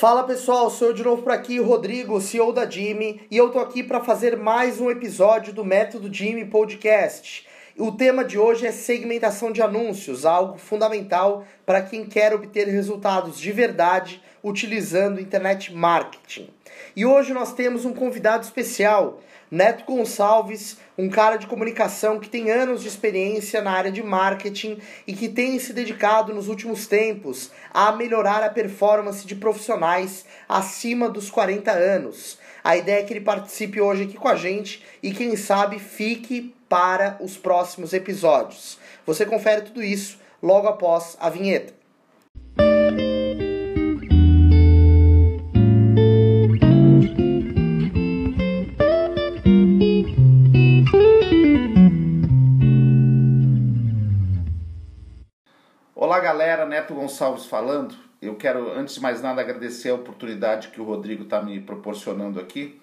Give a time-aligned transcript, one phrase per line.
[0.00, 3.58] Fala pessoal, sou eu de novo por aqui, Rodrigo, CEO da Jimmy, e eu tô
[3.58, 7.46] aqui para fazer mais um episódio do Método Jimmy Podcast.
[7.76, 13.38] O tema de hoje é segmentação de anúncios, algo fundamental para quem quer obter resultados
[13.38, 16.48] de verdade utilizando internet marketing.
[16.94, 19.20] E hoje nós temos um convidado especial,
[19.50, 24.78] Neto Gonçalves, um cara de comunicação que tem anos de experiência na área de marketing
[25.06, 31.08] e que tem se dedicado nos últimos tempos a melhorar a performance de profissionais acima
[31.08, 32.38] dos 40 anos.
[32.62, 36.54] A ideia é que ele participe hoje aqui com a gente e, quem sabe, fique
[36.68, 38.78] para os próximos episódios.
[39.04, 41.79] Você confere tudo isso logo após a vinheta.
[56.30, 57.92] Galera, Neto Gonçalves falando.
[58.22, 62.38] Eu quero, antes de mais nada, agradecer a oportunidade que o Rodrigo está me proporcionando
[62.38, 62.80] aqui.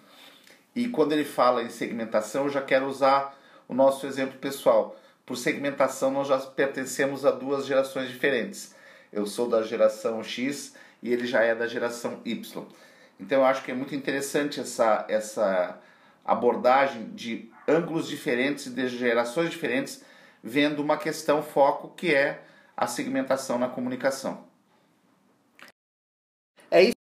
[0.76, 5.00] E quando ele fala em segmentação, eu já quero usar o nosso exemplo pessoal.
[5.26, 8.76] Por segmentação, nós já pertencemos a duas gerações diferentes.
[9.14, 12.66] Eu sou da geração X e ele já é da geração Y.
[13.18, 15.80] Então eu acho que é muito interessante essa, essa
[16.26, 20.04] abordagem de ângulos diferentes, de gerações diferentes,
[20.44, 22.42] vendo uma questão foco que é
[22.78, 24.46] a segmentação na comunicação.
[26.70, 26.94] É isso.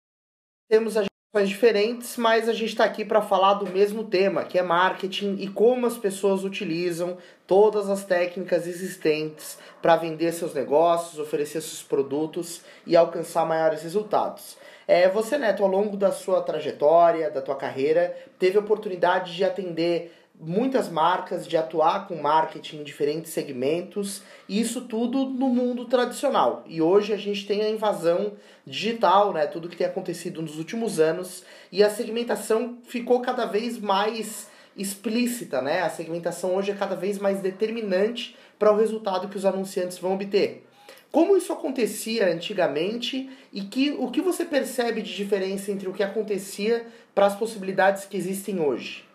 [0.67, 4.63] Temos agências diferentes, mas a gente está aqui para falar do mesmo tema, que é
[4.63, 11.61] marketing e como as pessoas utilizam todas as técnicas existentes para vender seus negócios, oferecer
[11.61, 14.57] seus produtos e alcançar maiores resultados.
[14.87, 19.43] É, você, Neto, ao longo da sua trajetória, da tua carreira, teve a oportunidade de
[19.43, 25.85] atender muitas marcas, de atuar com marketing em diferentes segmentos, e isso tudo no mundo
[25.85, 26.63] tradicional.
[26.67, 28.33] E hoje a gente tem a invasão
[28.65, 33.79] digital, né, tudo que tem acontecido nos últimos anos, e a segmentação ficou cada vez
[33.79, 35.81] mais explícita, né?
[35.81, 40.13] A segmentação hoje é cada vez mais determinante para o resultado que os anunciantes vão
[40.13, 40.63] obter.
[41.11, 46.03] Como isso acontecia antigamente e que, o que você percebe de diferença entre o que
[46.03, 49.06] acontecia para as possibilidades que existem hoje?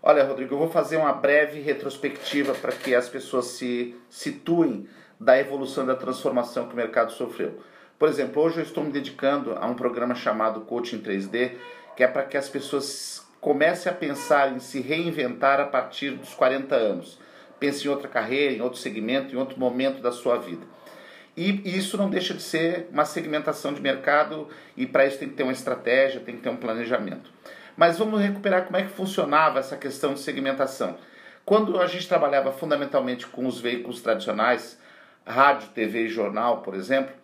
[0.00, 4.88] Olha, Rodrigo, eu vou fazer uma breve retrospectiva para que as pessoas se situem
[5.18, 7.58] da evolução e da transformação que o mercado sofreu.
[7.98, 11.56] Por exemplo, hoje eu estou me dedicando a um programa chamado Coaching 3D,
[11.96, 16.32] que é para que as pessoas comecem a pensar em se reinventar a partir dos
[16.32, 17.18] 40 anos.
[17.58, 20.64] Pense em outra carreira, em outro segmento, em outro momento da sua vida.
[21.36, 25.34] E isso não deixa de ser uma segmentação de mercado e para isso tem que
[25.34, 27.32] ter uma estratégia, tem que ter um planejamento.
[27.78, 30.98] Mas vamos recuperar como é que funcionava essa questão de segmentação.
[31.44, 34.80] Quando a gente trabalhava fundamentalmente com os veículos tradicionais,
[35.24, 37.14] rádio, TV e jornal, por exemplo,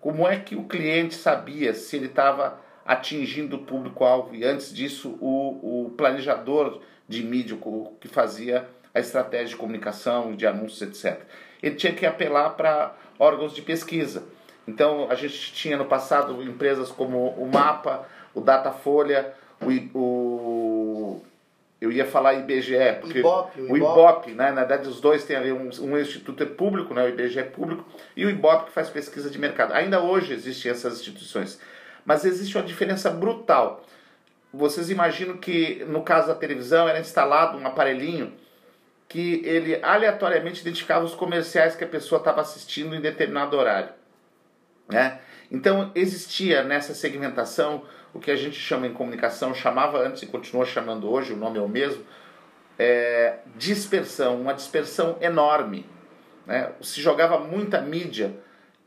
[0.00, 5.18] como é que o cliente sabia se ele estava atingindo o público-alvo e antes disso
[5.20, 7.58] o, o planejador de mídia
[8.00, 11.22] que fazia a estratégia de comunicação, de anúncios, etc.
[11.60, 14.22] Ele tinha que apelar para órgãos de pesquisa.
[14.64, 19.34] Então a gente tinha no passado empresas como o Mapa, o Datafolha,
[19.66, 21.22] o, o
[21.84, 24.50] eu ia falar IBGE, porque Ibope, o, o Ibope, né?
[24.50, 27.04] Na verdade, os dois têm ali um, um instituto é público, né?
[27.04, 27.84] O IBGE é público,
[28.16, 29.72] e o Ibope que faz pesquisa de mercado.
[29.74, 31.60] Ainda hoje existem essas instituições,
[32.04, 33.84] mas existe uma diferença brutal.
[34.52, 38.32] Vocês imaginam que no caso da televisão era instalado um aparelhinho
[39.06, 43.90] que ele aleatoriamente identificava os comerciais que a pessoa estava assistindo em determinado horário,
[44.88, 45.20] né?
[45.50, 50.64] Então existia nessa segmentação o que a gente chama em comunicação, chamava antes e continua
[50.64, 52.04] chamando hoje, o nome é o mesmo,
[52.78, 55.84] é, dispersão, uma dispersão enorme.
[56.46, 56.72] Né?
[56.80, 58.32] Se jogava muita mídia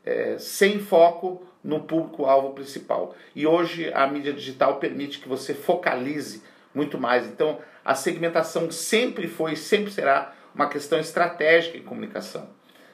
[0.04, 3.14] é, sem foco no público-alvo principal.
[3.36, 6.42] E hoje a mídia digital permite que você focalize
[6.74, 7.26] muito mais.
[7.26, 12.48] Então a segmentação sempre foi e sempre será uma questão estratégica em comunicação.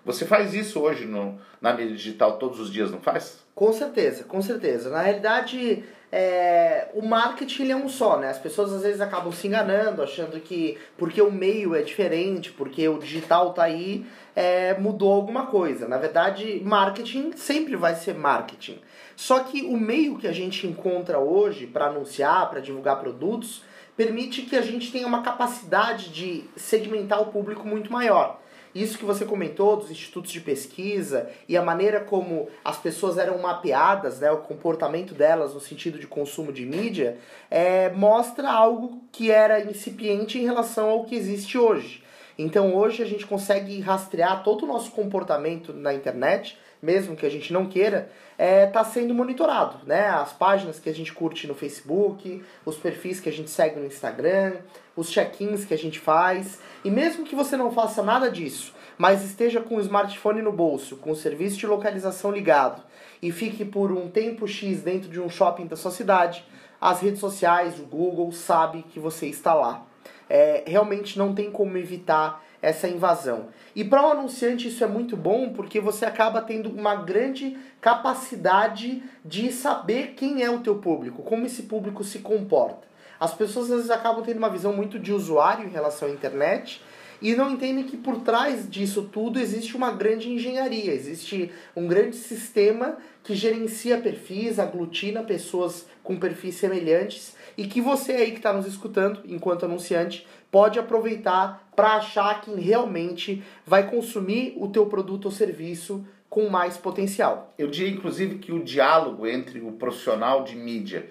[0.04, 3.42] Você faz isso hoje no, na mídia digital todos os dias, não faz?
[3.54, 4.90] Com certeza, com certeza.
[4.90, 5.84] Na realidade,
[6.16, 8.30] é, o marketing é um só, né?
[8.30, 12.88] As pessoas às vezes acabam se enganando, achando que porque o meio é diferente, porque
[12.88, 14.06] o digital tá aí,
[14.36, 15.88] é, mudou alguma coisa.
[15.88, 18.80] Na verdade, marketing sempre vai ser marketing.
[19.16, 23.64] Só que o meio que a gente encontra hoje para anunciar, para divulgar produtos,
[23.96, 28.40] permite que a gente tenha uma capacidade de segmentar o público muito maior.
[28.74, 33.38] Isso que você comentou dos institutos de pesquisa e a maneira como as pessoas eram
[33.38, 37.18] mapeadas, né, o comportamento delas no sentido de consumo de mídia,
[37.50, 42.03] é, mostra algo que era incipiente em relação ao que existe hoje.
[42.38, 47.30] Então hoje a gente consegue rastrear todo o nosso comportamento na internet mesmo que a
[47.30, 50.08] gente não queira, está é, tá sendo monitorado, né?
[50.08, 53.86] As páginas que a gente curte no Facebook, os perfis que a gente segue no
[53.86, 54.56] Instagram,
[54.94, 56.60] os check-ins que a gente faz.
[56.84, 60.96] E mesmo que você não faça nada disso, mas esteja com o smartphone no bolso,
[60.96, 62.82] com o serviço de localização ligado
[63.22, 66.44] e fique por um tempo X dentro de um shopping da sua cidade,
[66.78, 69.86] as redes sociais, o Google sabe que você está lá.
[70.28, 73.48] É, realmente não tem como evitar essa invasão.
[73.76, 77.58] E para o um anunciante isso é muito bom porque você acaba tendo uma grande
[77.80, 82.86] capacidade de saber quem é o teu público, como esse público se comporta.
[83.20, 86.82] As pessoas às vezes acabam tendo uma visão muito de usuário em relação à internet
[87.24, 92.16] e não entendem que por trás disso tudo existe uma grande engenharia, existe um grande
[92.16, 98.52] sistema que gerencia perfis, aglutina pessoas com perfis semelhantes e que você aí que está
[98.52, 105.24] nos escutando, enquanto anunciante, pode aproveitar para achar quem realmente vai consumir o teu produto
[105.24, 107.54] ou serviço com mais potencial.
[107.56, 111.08] Eu diria inclusive que o diálogo entre o profissional de mídia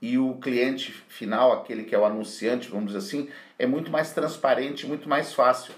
[0.00, 3.28] e o cliente final, aquele que é o anunciante, vamos dizer assim,
[3.58, 5.74] é muito mais transparente, muito mais fácil.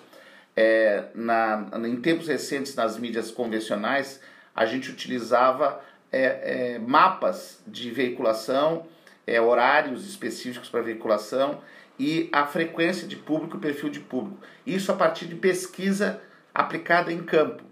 [0.57, 4.21] É, na, em tempos recentes, nas mídias convencionais,
[4.55, 5.81] a gente utilizava
[6.11, 8.87] é, é, mapas de veiculação,
[9.27, 11.61] é, horários específicos para veiculação
[11.99, 14.39] e a frequência de público e perfil de público.
[14.67, 16.21] Isso a partir de pesquisa
[16.55, 17.63] aplicada em campo.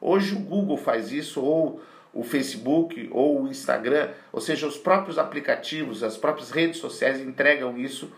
[0.00, 1.80] Hoje o Google faz isso, ou
[2.16, 7.76] o Facebook, ou o Instagram, ou seja, os próprios aplicativos, as próprias redes sociais entregam
[7.76, 8.10] isso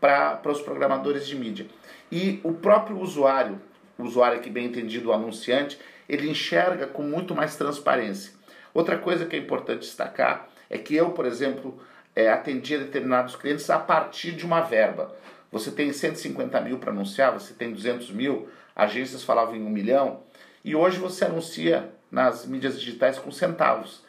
[0.00, 1.66] para os programadores de mídia.
[2.12, 3.60] E o próprio usuário,
[3.98, 5.78] o usuário que bem entendido, o anunciante,
[6.08, 8.32] ele enxerga com muito mais transparência.
[8.72, 11.80] Outra coisa que é importante destacar é que eu, por exemplo,
[12.14, 15.14] é, atendia determinados clientes a partir de uma verba.
[15.50, 20.20] Você tem 150 mil para anunciar, você tem 200 mil, agências falavam em um milhão,
[20.64, 24.02] e hoje você anuncia nas mídias digitais com centavos.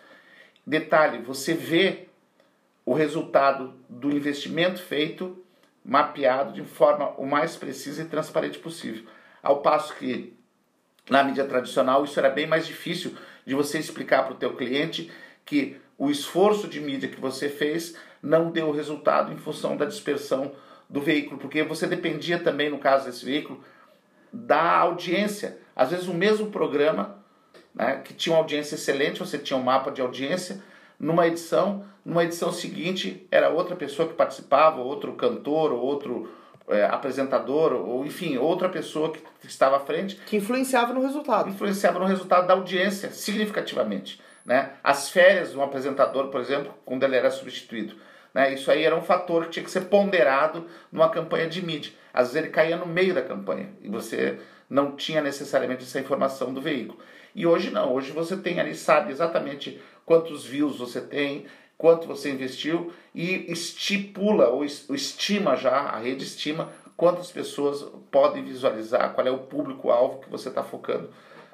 [0.66, 2.08] Detalhe, você vê
[2.86, 5.44] o resultado do investimento feito
[5.84, 9.04] mapeado de forma o mais precisa e transparente possível.
[9.42, 10.38] Ao passo que
[11.10, 13.16] na mídia tradicional isso era bem mais difícil
[13.46, 15.12] de você explicar para o teu cliente
[15.46, 20.54] que o esforço de mídia que você fez não deu resultado em função da dispersão
[20.90, 23.64] do veículo, porque você dependia também, no caso desse veículo,
[24.32, 25.58] da audiência.
[25.76, 27.19] Às vezes o mesmo programa,
[27.80, 30.62] né, que tinha uma audiência excelente, você tinha um mapa de audiência,
[31.00, 36.30] numa edição, numa edição seguinte era outra pessoa que participava, outro cantor, ou outro
[36.68, 40.20] é, apresentador, ou enfim, outra pessoa que estava à frente.
[40.26, 41.50] Que influenciava no resultado.
[41.50, 44.22] Influenciava no resultado da audiência, significativamente.
[44.46, 44.72] Né?
[44.84, 47.96] As férias de um apresentador, por exemplo, quando ele era substituído.
[48.34, 48.54] Né?
[48.54, 51.94] Isso aí era um fator que tinha que ser ponderado numa campanha de mídia.
[52.14, 54.38] Às vezes ele caía no meio da campanha e você
[54.70, 57.00] não tinha necessariamente essa informação do veículo.
[57.40, 61.46] E hoje não, hoje você tem ali, sabe exatamente quantos views você tem,
[61.78, 67.82] quanto você investiu e estipula ou estima já, a rede estima quantas pessoas
[68.12, 71.12] podem visualizar, qual é o público-alvo que você está focando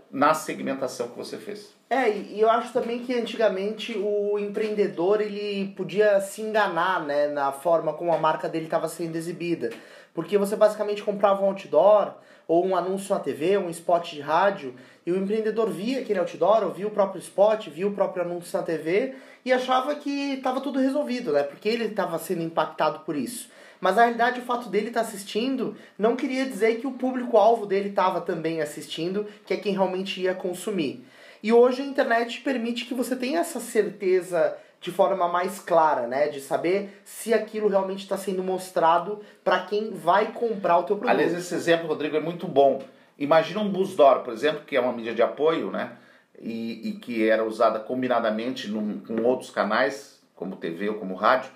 [0.09, 1.75] na segmentação que você fez.
[1.87, 7.51] É, e eu acho também que antigamente o empreendedor ele podia se enganar né, na
[7.51, 9.69] forma como a marca dele estava sendo exibida.
[10.15, 12.13] Porque você basicamente comprava um outdoor
[12.47, 14.73] ou um anúncio na TV, um spot de rádio,
[15.05, 18.57] e o empreendedor via aquele outdoor, ou via o próprio spot, via o próprio anúncio
[18.57, 21.43] na TV e achava que estava tudo resolvido, né?
[21.43, 23.49] Porque ele estava sendo impactado por isso.
[23.79, 27.65] Mas na realidade o fato dele estar tá assistindo não queria dizer que o público-alvo
[27.65, 31.05] dele estava também assistindo, que é quem realmente ia consumir.
[31.43, 36.27] E hoje a internet permite que você tenha essa certeza de forma mais clara, né?
[36.27, 41.11] De saber se aquilo realmente está sendo mostrado para quem vai comprar o teu produto.
[41.11, 42.81] Aliás, esse exemplo, Rodrigo, é muito bom.
[43.17, 45.93] Imagina um busdoor, por exemplo, que é uma mídia de apoio, né?
[46.39, 51.49] E, e que era usada combinadamente num, com outros canais, como TV ou como rádio.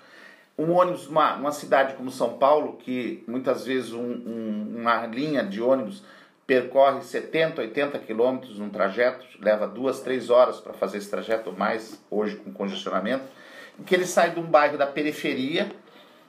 [0.58, 5.44] Um ônibus, uma, uma cidade como São Paulo, que muitas vezes um, um, uma linha
[5.44, 6.02] de ônibus
[6.50, 12.02] percorre 70, 80 quilômetros num trajeto, leva duas, três horas para fazer esse trajeto, mais
[12.10, 13.22] hoje com congestionamento,
[13.78, 15.70] em que ele sai de um bairro da periferia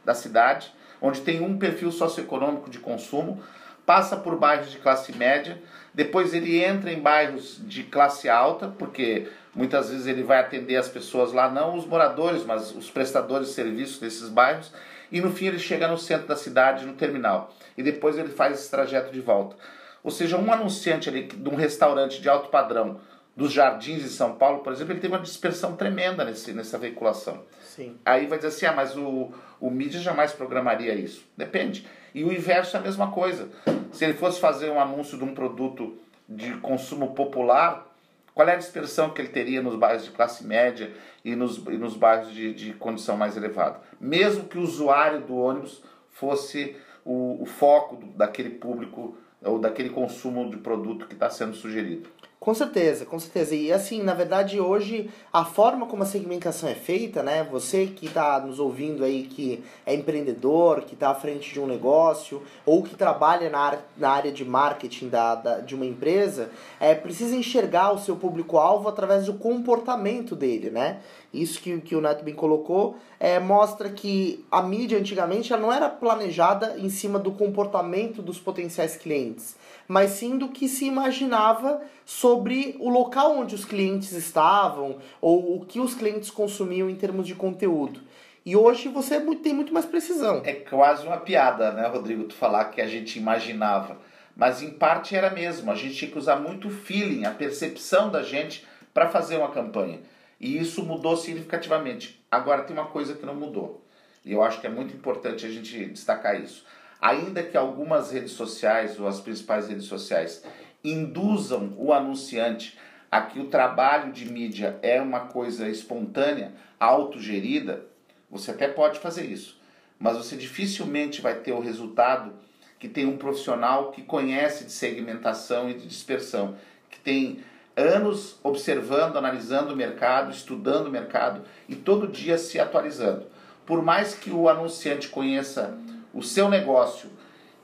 [0.05, 3.41] da cidade, onde tem um perfil socioeconômico de consumo,
[3.83, 5.59] passa por bairros de classe média,
[5.91, 10.87] depois ele entra em bairros de classe alta, porque muitas vezes ele vai atender as
[10.87, 14.71] pessoas lá, não os moradores, mas os prestadores de serviços desses bairros,
[15.11, 18.59] e no fim ele chega no centro da cidade, no terminal, e depois ele faz
[18.59, 19.55] esse trajeto de volta.
[20.03, 22.99] Ou seja, um anunciante ali de um restaurante de alto padrão
[23.35, 27.43] dos Jardins de São Paulo, por exemplo, ele teve uma dispersão tremenda nesse, nessa veiculação.
[27.63, 27.95] Sim.
[28.05, 31.23] Aí vai dizer assim, ah, mas o, o mídia jamais programaria isso.
[31.37, 31.87] Depende.
[32.13, 33.49] E o inverso é a mesma coisa.
[33.91, 37.91] Se ele fosse fazer um anúncio de um produto de consumo popular,
[38.33, 40.91] Qual é a dispersão que ele teria nos bairros de classe média
[41.23, 43.79] e nos, e nos bairros de, de condição mais elevada?
[43.99, 49.89] Mesmo que o usuário do ônibus fosse o, o foco do, daquele público ou daquele
[49.89, 52.09] consumo de produto que está sendo sugerido.
[52.43, 53.53] Com certeza, com certeza.
[53.53, 57.43] E assim, na verdade, hoje a forma como a segmentação é feita, né?
[57.51, 61.67] Você que está nos ouvindo aí, que é empreendedor, que está à frente de um
[61.67, 66.95] negócio, ou que trabalha na, na área de marketing da, da, de uma empresa, é,
[66.95, 70.99] precisa enxergar o seu público-alvo através do comportamento dele, né?
[71.31, 75.71] Isso que, que o Neto bem colocou é, mostra que a mídia antigamente ela não
[75.71, 81.81] era planejada em cima do comportamento dos potenciais clientes mas sim do que se imaginava
[82.05, 87.27] sobre o local onde os clientes estavam ou o que os clientes consumiam em termos
[87.27, 88.01] de conteúdo.
[88.45, 90.41] E hoje você tem muito mais precisão.
[90.43, 93.97] É quase uma piada, né, Rodrigo, tu falar que a gente imaginava.
[94.35, 95.71] Mas em parte era mesmo.
[95.71, 99.51] A gente tinha que usar muito o feeling, a percepção da gente para fazer uma
[99.51, 99.99] campanha.
[100.39, 102.23] E isso mudou significativamente.
[102.31, 103.85] Agora tem uma coisa que não mudou.
[104.25, 106.65] E eu acho que é muito importante a gente destacar isso
[107.01, 110.43] ainda que algumas redes sociais, ou as principais redes sociais,
[110.83, 112.77] induzam o anunciante
[113.11, 117.85] a que o trabalho de mídia é uma coisa espontânea, autogerida,
[118.29, 119.59] você até pode fazer isso,
[119.99, 122.33] mas você dificilmente vai ter o resultado
[122.79, 126.55] que tem um profissional que conhece de segmentação e de dispersão,
[126.89, 127.43] que tem
[127.75, 133.27] anos observando, analisando o mercado, estudando o mercado e todo dia se atualizando.
[133.65, 135.77] Por mais que o anunciante conheça
[136.13, 137.09] o seu negócio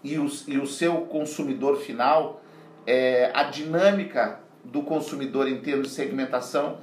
[0.04, 2.42] e o, e o seu consumidor final,
[2.88, 6.80] é, a dinâmica do consumidor em termos de segmentação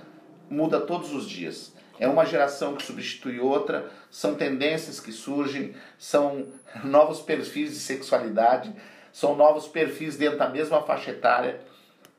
[0.50, 1.72] muda todos os dias.
[1.98, 6.46] É uma geração que substitui outra, são tendências que surgem, são
[6.84, 8.72] novos perfis de sexualidade,
[9.12, 11.60] são novos perfis dentro da mesma faixa etária,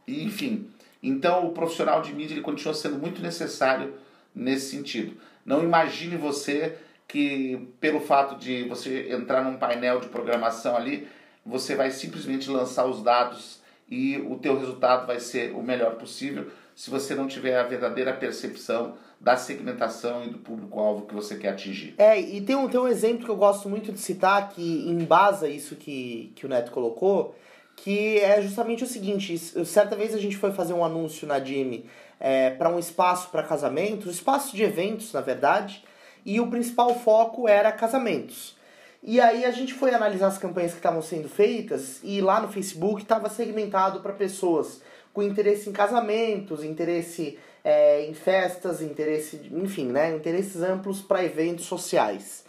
[0.08, 0.72] enfim.
[1.04, 3.94] Então o profissional de mídia ele continua sendo muito necessário
[4.34, 5.18] nesse sentido.
[5.46, 6.78] Não imagine você
[7.08, 11.08] que pelo fato de você entrar num painel de programação ali,
[11.46, 16.48] você vai simplesmente lançar os dados e o teu resultado vai ser o melhor possível
[16.76, 21.50] se você não tiver a verdadeira percepção da segmentação e do público-alvo que você quer
[21.50, 21.96] atingir.
[21.98, 25.48] É, e tem um, tem um exemplo que eu gosto muito de citar que embasa
[25.48, 27.36] isso que, que o Neto colocou,
[27.78, 31.86] que é justamente o seguinte, certa vez a gente foi fazer um anúncio na Jimmy
[32.20, 35.84] é, para um espaço para casamentos, espaço de eventos, na verdade,
[36.26, 38.56] e o principal foco era casamentos.
[39.04, 42.48] E aí a gente foi analisar as campanhas que estavam sendo feitas e lá no
[42.48, 44.82] Facebook estava segmentado para pessoas
[45.14, 51.66] com interesse em casamentos, interesse é, em festas, interesse, enfim, né, interesses amplos para eventos
[51.66, 52.44] sociais.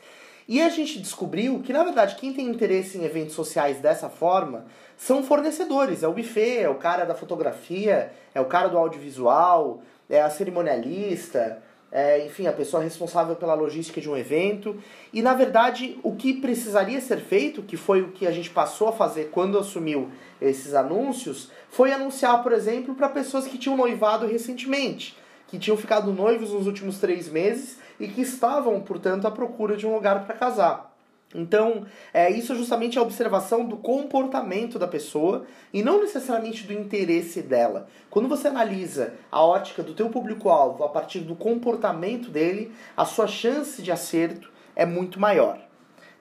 [0.49, 4.67] E a gente descobriu que, na verdade, quem tem interesse em eventos sociais dessa forma
[4.97, 6.03] são fornecedores.
[6.03, 10.31] É o buffet, é o cara da fotografia, é o cara do audiovisual, é a
[10.31, 11.63] cerimonialista,
[11.97, 14.77] é, enfim, a pessoa responsável pela logística de um evento.
[15.15, 18.89] E na verdade, o que precisaria ser feito, que foi o que a gente passou
[18.89, 24.27] a fazer quando assumiu esses anúncios, foi anunciar, por exemplo, para pessoas que tinham noivado
[24.27, 25.17] recentemente,
[25.49, 29.87] que tinham ficado noivos nos últimos três meses e que estavam, portanto, à procura de
[29.87, 30.96] um lugar para casar.
[31.35, 36.73] Então, é, isso é justamente a observação do comportamento da pessoa e não necessariamente do
[36.73, 37.89] interesse dela.
[38.09, 43.27] Quando você analisa a ótica do teu público-alvo a partir do comportamento dele, a sua
[43.27, 45.59] chance de acerto é muito maior.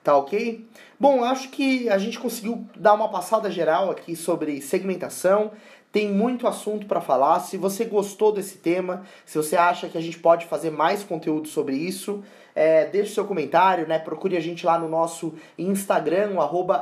[0.02, 0.64] Tá ok?
[1.00, 5.50] Bom, acho que a gente conseguiu dar uma passada geral aqui sobre segmentação.
[5.96, 7.40] Tem muito assunto para falar.
[7.40, 11.48] Se você gostou desse tema, se você acha que a gente pode fazer mais conteúdo
[11.48, 12.22] sobre isso,
[12.54, 13.98] é, deixe seu comentário, né?
[13.98, 16.32] Procure a gente lá no nosso Instagram,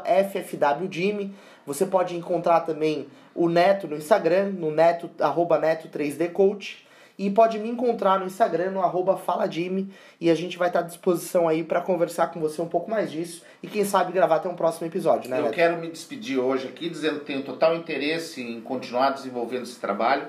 [0.05, 1.33] FFWJimmy.
[1.65, 3.07] Você pode encontrar também
[3.37, 6.84] o Neto no Instagram, no neto, arroba neto3dcoach.
[7.17, 9.89] E pode me encontrar no Instagram, no arroba FalaJimmy.
[10.21, 13.11] E a gente vai estar à disposição aí para conversar com você um pouco mais
[13.11, 13.43] disso.
[13.63, 15.55] E quem sabe gravar até um próximo episódio, né, Eu Neto?
[15.55, 20.27] quero me despedir hoje aqui dizendo que tenho total interesse em continuar desenvolvendo esse trabalho.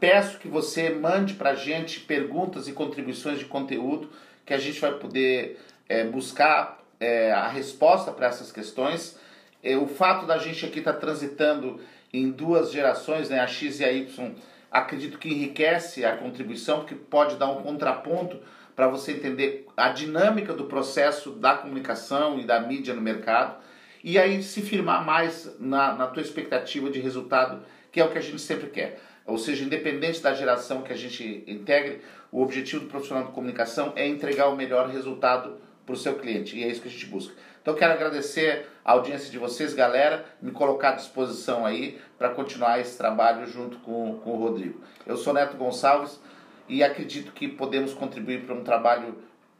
[0.00, 4.10] Peço que você mande para a gente perguntas e contribuições de conteúdo
[4.44, 9.18] que a gente vai poder é, buscar é, a resposta para essas questões.
[9.62, 11.80] É, o fato da gente aqui estar tá transitando
[12.12, 14.34] em duas gerações, né, a X e a Y,
[14.70, 18.38] acredito que enriquece a contribuição, porque pode dar um contraponto
[18.74, 23.56] para você entender a dinâmica do processo da comunicação e da mídia no mercado
[24.04, 28.18] e aí se firmar mais na, na tua expectativa de resultado, que é o que
[28.18, 29.00] a gente sempre quer.
[29.26, 33.92] Ou seja, independente da geração que a gente integre, o objetivo do profissional de comunicação
[33.96, 35.56] é entregar o melhor resultado
[35.86, 36.58] para o seu cliente.
[36.58, 37.32] E é isso que a gente busca.
[37.62, 42.80] Então quero agradecer a audiência de vocês, galera, me colocar à disposição aí para continuar
[42.80, 44.80] esse trabalho junto com, com o Rodrigo.
[45.06, 46.20] Eu sou Neto Gonçalves
[46.68, 49.16] e acredito que podemos contribuir para um trabalho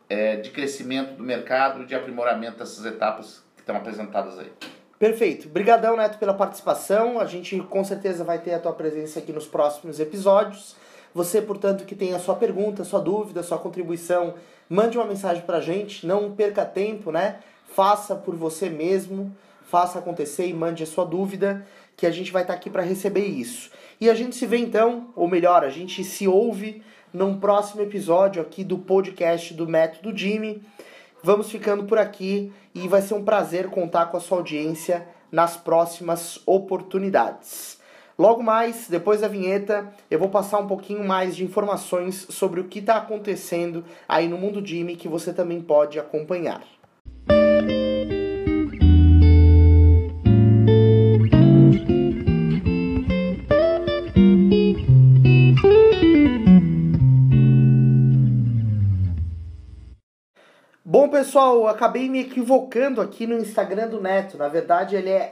[0.09, 4.53] é, de crescimento do mercado e de aprimoramento dessas etapas que estão apresentadas aí.
[4.99, 5.49] Perfeito.
[5.49, 7.21] Obrigadão, Neto, pela participação.
[7.21, 10.77] A gente com certeza vai ter a tua presença aqui nos próximos episódios.
[11.13, 14.35] Você, portanto, que tem a sua pergunta, sua dúvida, sua contribuição,
[14.69, 16.07] mande uma mensagem para a gente.
[16.07, 17.41] Não perca tempo, né?
[17.77, 19.37] faça por você mesmo,
[19.69, 23.27] faça acontecer e mande a sua dúvida, que a gente vai estar aqui para receber
[23.27, 23.71] isso.
[24.01, 26.83] E a gente se vê então, ou melhor, a gente se ouve
[27.13, 30.63] num próximo episódio aqui do podcast do Método Jimmy.
[31.23, 35.55] Vamos ficando por aqui e vai ser um prazer contar com a sua audiência nas
[35.55, 37.76] próximas oportunidades.
[38.19, 42.65] Logo mais, depois da vinheta, eu vou passar um pouquinho mais de informações sobre o
[42.65, 46.63] que está acontecendo aí no mundo Jimmy que você também pode acompanhar.
[60.83, 64.39] Bom, pessoal, acabei me equivocando aqui no Instagram do Neto.
[64.39, 65.31] Na verdade, ele é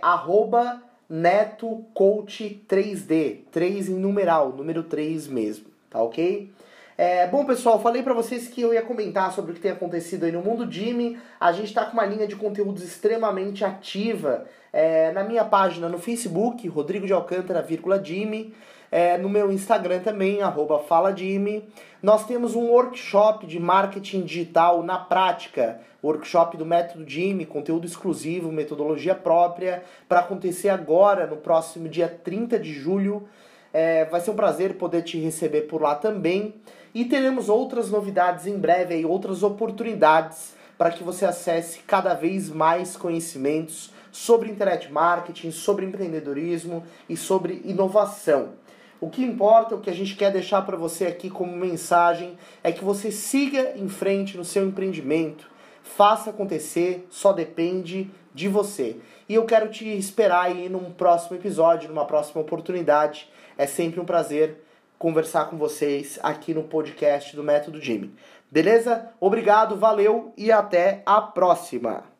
[1.10, 3.38] NetoCoach3D.
[3.50, 6.52] 3 em numeral, número 3 mesmo, tá ok?
[6.96, 10.24] É, bom, pessoal, falei para vocês que eu ia comentar sobre o que tem acontecido
[10.24, 11.18] aí no mundo Jimmy.
[11.40, 15.98] A gente está com uma linha de conteúdos extremamente ativa é, na minha página no
[15.98, 17.66] Facebook, Rodrigo de Alcântara,
[18.02, 18.54] Jimmy.
[18.96, 21.68] É, no meu Instagram também, arroba Fala Jimmy.
[22.00, 28.52] Nós temos um workshop de marketing digital na prática, workshop do método Jimmy, conteúdo exclusivo,
[28.52, 33.28] metodologia própria, para acontecer agora, no próximo dia 30 de julho.
[33.72, 36.54] É, vai ser um prazer poder te receber por lá também.
[36.94, 42.48] E teremos outras novidades em breve aí, outras oportunidades para que você acesse cada vez
[42.48, 48.62] mais conhecimentos sobre internet marketing, sobre empreendedorismo e sobre inovação.
[49.04, 52.72] O que importa, o que a gente quer deixar para você aqui como mensagem é
[52.72, 55.46] que você siga em frente no seu empreendimento,
[55.82, 58.96] faça acontecer, só depende de você.
[59.28, 63.28] E eu quero te esperar aí num próximo episódio, numa próxima oportunidade.
[63.58, 64.64] É sempre um prazer
[64.98, 68.10] conversar com vocês aqui no podcast do Método Jimmy.
[68.50, 69.10] Beleza?
[69.20, 72.13] Obrigado, valeu e até a próxima!